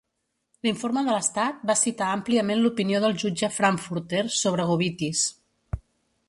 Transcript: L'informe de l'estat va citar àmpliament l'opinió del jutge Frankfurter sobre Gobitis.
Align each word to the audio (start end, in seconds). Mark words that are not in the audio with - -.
L'informe 0.67 1.01
de 1.09 1.17
l'estat 1.17 1.59
va 1.71 1.75
citar 1.81 2.07
àmpliament 2.19 2.63
l'opinió 2.63 3.03
del 3.05 3.15
jutge 3.25 3.51
Frankfurter 3.59 4.23
sobre 4.39 4.67
Gobitis. 4.73 5.23